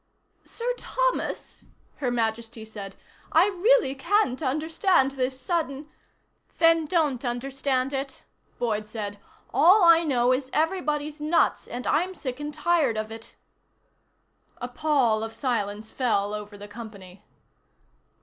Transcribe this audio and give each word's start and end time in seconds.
"Sir 0.45 0.65
Thomas," 0.79 1.63
Her 1.97 2.09
Majesty 2.09 2.65
said, 2.65 2.95
"I 3.31 3.49
really 3.49 3.93
can't 3.93 4.41
understand 4.41 5.11
this 5.11 5.39
sudden" 5.39 5.91
"Then 6.57 6.85
don't 6.87 7.23
understand 7.23 7.93
it," 7.93 8.23
Boyd 8.57 8.87
said. 8.87 9.19
"All 9.53 9.83
I 9.83 10.03
know 10.03 10.33
is 10.33 10.49
everybody's 10.53 11.21
nuts, 11.21 11.67
and 11.67 11.85
I'm 11.85 12.15
sick 12.15 12.39
and 12.39 12.51
tired 12.51 12.97
of 12.97 13.11
it." 13.11 13.35
A 14.57 14.67
pall 14.67 15.23
of 15.23 15.35
silence 15.35 15.91
fell 15.91 16.33
over 16.33 16.57
the 16.57 16.67
company. 16.67 17.23